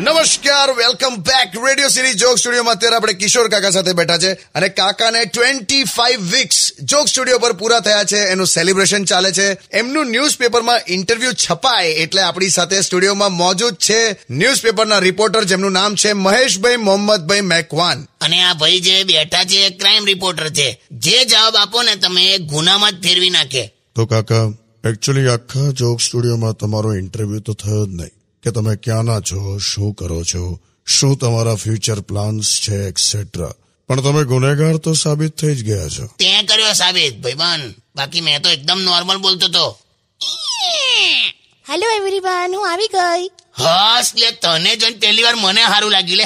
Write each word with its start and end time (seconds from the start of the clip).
નમસ્કાર 0.00 0.70
welcome 0.70 1.16
back 1.16 1.64
radio 1.68 1.88
series 1.88 2.14
joke 2.14 2.38
સ્ટુડિયોમાં 2.38 2.74
અત્યારે 2.74 2.96
આપણે 2.96 3.12
કિશોર 3.12 3.48
કાકા 3.48 3.70
સાથે 3.70 3.92
બેઠા 3.92 4.18
છે 4.18 4.32
અને 4.32 4.68
કાકાને 4.68 5.24
twenty 5.24 5.84
five 5.84 6.20
weeks 6.20 6.72
joke 6.82 7.08
studio 7.08 7.38
પર 7.38 7.52
પૂરા 7.52 7.80
થયા 7.80 8.04
છે. 8.04 8.16
એનું 8.16 8.46
સેલિબ્રેશન 8.46 9.04
ચાલે 9.04 9.32
છે. 9.32 9.52
એમનું 9.52 10.06
ન્યૂઝપેપરમાં 10.06 10.80
ઇન્ટરવ્યુ 10.88 11.32
છપાય 11.32 11.88
એટલે 11.88 12.22
આપણી 12.22 12.48
સાથે 12.48 12.80
સ્ટુડિયોમાં 12.80 13.32
મોજૂદ 13.32 13.74
છે 13.74 14.16
ન્યૂઝપેપરના 14.30 14.98
રિપોર્ટર 14.98 15.44
જેમનું 15.44 15.72
નામ 15.72 15.94
છે 15.94 16.12
મહેશભાઈ 16.12 16.76
મોહમ્મદભાઈ 16.76 17.40
મેકવાન. 17.40 18.06
અને 18.20 18.42
આ 18.42 18.54
ભાઈ 18.54 18.80
જે 18.80 19.04
બેઠા 19.04 19.44
છે 19.44 19.66
એ 19.66 19.70
ક્રાઇમ 19.70 20.04
રિપોર્ટર 20.04 20.48
છે. 20.48 20.80
જે 20.92 21.24
જવાબ 21.24 21.56
આપો 21.56 21.82
ને 21.82 21.96
તમે 21.96 22.38
ગુનામાં 22.38 22.92
જ 22.92 23.02
ફેરવી 23.02 23.30
નાખે. 23.30 23.74
તો 23.94 24.06
કાકા 24.06 24.52
એકચ્યુઅલી 24.84 25.28
આખા 25.28 25.70
જોક 25.70 26.00
સ્ટુડિયોમાં 26.00 26.52
તમારો 26.52 26.94
ઇન્ટરવ્યુ 26.94 27.40
તો 27.40 27.52
થયો 27.52 27.86
જ 27.86 27.88
નહીં. 27.88 28.10
કે 28.42 28.50
તમે 28.50 28.76
ક્યાંના 28.76 29.20
છો 29.20 29.58
શું 29.58 29.94
કરો 29.94 30.24
છો 30.24 30.60
શું 30.86 31.16
તમારા 31.16 31.54
ફ્યુચર 31.54 32.00
પ્લાન્સ 32.00 32.60
છે 32.60 32.76
એક્સેટ્રા 32.88 33.52
પણ 33.88 34.00
તમે 34.00 34.24
ગુનેગાર 34.24 34.76
તો 34.76 34.92
સાબિત 34.92 35.36
થઈ 35.36 35.54
જ 35.54 35.64
ગયા 35.64 35.88
છો. 35.88 36.06
તે 36.06 36.42
કર્યો 36.42 36.72
સાબિત 36.72 37.18
ભાઈબાન 37.22 37.74
બાકી 37.96 38.20
મેં 38.20 38.42
તો 38.42 38.48
એકદમ 38.48 38.80
નોર્મલ 38.80 39.16
બોલતો 39.16 39.48
તો 39.48 39.78
હેલો 41.70 41.90
એવરીવન 41.96 42.54
હું 42.54 42.72
આવી 42.72 42.86
ગઈ. 42.86 43.30
હસ 43.58 44.12
લે 44.18 44.30
તને 44.30 44.76
જોઈને 44.76 44.96
પહેલી 44.96 45.22
વાર 45.22 45.34
મને 45.34 45.62
સારું 45.62 45.90
લાગી 45.90 46.14
લે. 46.14 46.24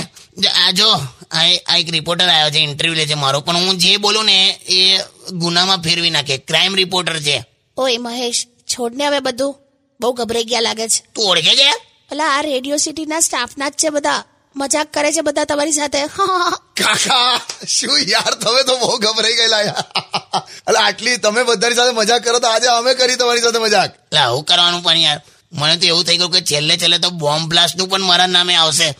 આ 0.48 0.70
જો 0.70 0.88
આ 1.30 1.42
આ 1.66 1.76
એક 1.76 1.90
રિપોર્ટર 1.90 2.28
આવ્યો 2.28 2.50
છે 2.50 2.58
ઇન્ટરવ્યુ 2.58 2.94
લે 2.94 3.06
છે 3.06 3.14
મારો. 3.14 3.40
પણ 3.40 3.56
હું 3.56 3.78
જે 3.78 3.96
બોલું 3.96 4.24
ને 4.24 4.58
એ 4.68 4.98
ગુનામાં 5.32 5.82
ફેરવી 5.82 6.10
નાખે. 6.10 6.38
ક્રાઇમ 6.38 6.74
રિપોર્ટર 6.74 7.20
છે. 7.20 7.53
ઓય 7.76 7.98
મહેશ 7.98 8.46
છોડને 8.46 9.06
હવે 9.06 9.20
બધું? 9.20 9.54
બહુ 10.00 10.12
ગભરાઈ 10.12 10.44
ગયા 10.44 10.60
લાગે 10.60 10.88
છે. 10.88 11.12
તું 11.14 11.24
ઓળખે 11.24 11.56
છે? 11.56 11.70
પેલા 12.10 12.38
આ 12.38 12.40
રેડિયો 12.40 12.76
સિટીના 12.76 13.20
સ્ટાફના 13.20 13.68
જ 13.68 13.72
છે 13.72 13.88
બધા. 13.88 14.24
મજાક 14.56 14.92
કરે 14.92 15.12
છે 15.12 15.20
બધા 15.20 15.44
તમારી 15.44 15.72
સાથે. 15.72 15.98
કાકા 16.78 17.40
શું 17.68 17.98
યાર 18.08 18.34
તમે 18.34 18.62
તો 18.62 18.76
બહુ 18.76 18.98
ગભરાઈ 18.98 19.34
ગયેલા 19.34 19.60
યાર. 19.60 19.84
એટલે 20.68 20.78
આટલી 20.78 21.16
તમે 21.16 21.42
બધાની 21.42 21.74
સાથે 21.74 21.90
મજાક 21.90 22.24
કરો 22.24 22.38
તો 22.38 22.48
આજે 22.48 22.66
અમે 22.66 22.94
કરી 22.94 23.16
તમારી 23.16 23.40
સાથે 23.40 23.58
મજાક. 23.58 23.90
એટલે 23.94 24.18
આવું 24.18 24.44
કરવાનું 24.44 24.82
પણ 24.82 24.96
યાર. 24.96 25.20
મને 25.52 25.76
તો 25.76 25.86
એવું 25.86 26.04
થઈ 26.04 26.16
ગયું 26.16 26.30
કે 26.30 26.40
છેલ્લે 26.40 26.76
છેલ્લે 26.76 26.98
તો 26.98 27.10
બોમ્બ 27.10 27.50
બ્લાસ્ટનું 27.50 27.88
પણ 27.88 28.00
મારા 28.00 28.26
નામે 28.26 28.54
આવશે. 28.56 28.94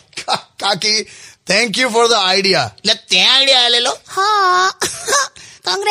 કાકી 0.59 1.03
thank 1.47 1.77
you 1.77 1.89
for 1.89 2.07
the 2.07 2.13
idea 2.13 2.71
એટલે 2.77 2.93
ત્યાં 3.07 3.35
આઈડિયા 3.35 3.63
આલેલો? 3.63 3.97
હા. 4.07 4.71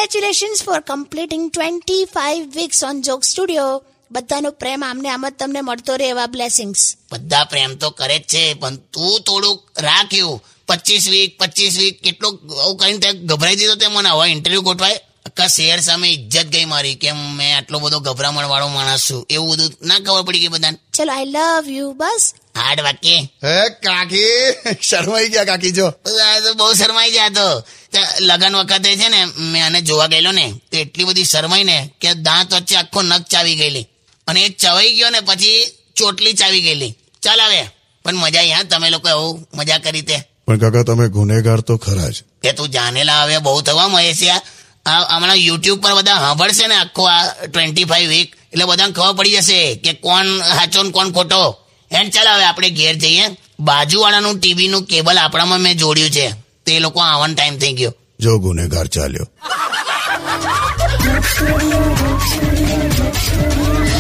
Congratulations 0.05 0.63
for 0.63 0.81
completing 0.81 1.51
twenty 1.51 2.05
five 2.05 2.53
weeks 2.55 2.85
on 2.85 3.03
joke 3.03 3.25
studio 3.25 3.85
બધાનો 4.11 4.51
પ્રેમ 4.51 4.85
આમને 4.85 5.09
આમ 5.09 5.29
જ 5.29 5.33
તમને 5.39 5.61
મળતો 5.61 5.97
રહે 5.97 6.09
એવા 6.09 6.27
બ્લેસિંગ્સ 6.27 6.97
બધા 7.13 7.45
પ્રેમ 7.45 7.77
તો 7.77 7.91
કરે 7.91 8.19
જ 8.19 8.23
છે 8.23 8.55
પણ 8.55 8.77
તું 8.77 9.21
થોડુંક 9.21 9.81
રાખ્યું. 9.81 10.45
પચીસ 10.69 11.09
વીક 11.09 11.39
પચીસ 11.39 11.79
વીક 11.79 12.03
કેટલું 12.03 12.39
આવું 12.63 12.77
કરીને 12.77 12.99
તે 12.99 13.13
ગભરાઈ 13.13 13.57
દીધો 13.57 13.75
તે 13.75 13.87
મને. 13.87 14.09
હવે 14.09 14.29
ઇન્ટરવ્યુ 14.29 14.63
ગોઠવાય. 14.63 15.01
આખા 15.27 15.47
શહેર 15.47 15.81
સામે 15.81 16.09
ઇજ્જત 16.09 16.47
ગઈ 16.47 16.65
મારી 16.65 16.95
કેમ 16.95 17.17
મેં 17.17 17.57
આટલો 17.57 17.79
બધો 17.79 17.99
ગભરામણ 17.99 18.45
વાળો 18.45 18.69
માણસ 18.69 19.11
છું. 19.11 19.27
એવું 19.31 19.51
બધું 19.51 19.73
ના 19.83 19.99
ખબર 19.99 20.23
પડી 20.23 20.39
ગઈ 20.39 20.49
બધાને. 20.49 20.79
ચલો 20.93 21.13
આઈ 21.13 21.25
લવ 21.25 21.71
યુ 21.71 21.93
બસ. 21.93 22.35
હાર્ડ 22.57 22.81
વાક્ય. 22.81 23.17
હે 23.45 23.69
કાકી? 23.69 24.29
શરમાઈ 24.83 25.29
ગયા 25.29 25.45
કાકી 25.45 25.71
જો. 25.71 25.93
બહુ 26.57 26.73
શરમાઈ 26.73 27.11
ગયા 27.11 27.29
તે. 27.29 27.63
લગન 28.21 28.57
વખતે 28.57 28.97
છે 28.97 29.09
ને 29.09 29.25
મેં 29.25 29.67
આને 29.67 29.81
જોવા 29.81 30.07
ગયેલો 30.07 30.33
ને 30.33 30.53
તો 30.73 30.77
એટલી 30.77 31.05
બધી 31.05 31.25
શરમાઈ 31.25 31.65
ને 31.65 31.91
કે 32.01 32.15
દાંત 32.15 32.55
વચ્ચે 32.55 32.77
આખો 32.77 33.03
નખ 33.03 33.23
ચાવી 33.23 33.57
ગયેલી. 33.57 33.87
અને 34.27 34.41
એ 34.41 34.49
ચવાઈ 34.49 34.95
ગયો 34.95 35.11
ને 35.11 35.21
પછી 35.21 35.67
ચોટલી 35.97 36.33
ચાવી 36.33 36.61
ગયેલી. 36.61 36.95
ચાલ 37.23 37.41
આવે. 37.41 37.69
પણ 38.05 38.15
મજા 38.15 38.41
આવી 38.41 38.69
તમે 38.69 38.91
લોકો 38.91 39.09
એવું 39.09 39.47
મજા 39.55 39.79
કરી 39.79 40.03
તે. 40.03 40.23
પણ 40.47 40.59
કાકા 40.59 40.83
તમે 40.83 41.09
ગુનેગાર 41.09 41.61
તો 41.61 41.77
ખરા 41.77 42.09
જ. 42.09 42.23
એ 42.45 42.53
તું 42.53 42.69
જાનેલા 42.69 43.23
હવે 43.23 43.39
બહુ 43.39 43.61
થવા 43.61 43.89
મહેશિયા 43.89 44.43
આ. 44.87 45.17
હમણાં 45.17 45.37
યુટ્યુબ 45.37 45.83
પર 45.83 45.95
બધા 45.95 46.15
સાંભળશે 46.15 46.67
ને 46.67 46.75
આખો 46.75 47.05
આ 47.05 47.47
ટ્વેન્ટી 47.47 47.85
ફાઈવ 47.85 48.09
વીક 48.09 48.37
એટલે 48.53 48.65
બધાને 48.65 48.93
ખબર 48.93 49.13
પડી 49.13 49.31
જશે 49.31 49.75
કે 49.75 49.93
કોણ 49.93 50.39
સાચો 50.39 50.83
ને 50.83 50.91
કોણ 50.91 51.11
ખોટો. 51.11 51.59
એન્ડ 51.91 52.13
ચાલ 52.13 52.29
હવે 52.29 52.45
આપણે 52.45 52.71
ઘેર 52.71 52.95
જઈએ. 52.95 53.23
બાજુવાળાનું 53.61 54.39
ટીવીનું 54.39 54.85
કેબલ 54.85 55.19
આપણામાં 55.19 55.61
મેં 55.61 55.79
જોડ્યું 55.79 56.11
છે. 56.11 56.44
તો 56.67 56.81
લોકો 56.81 57.01
આવવાનો 57.01 57.35
ટાઈમ 57.35 57.59
થઈ 57.59 57.73
ગયો. 57.73 57.93
જો 58.21 58.39
ગુનેગાર 58.39 58.87
ચાલ્યો. 58.87 59.27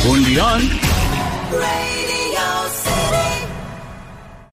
Radio 0.05 0.45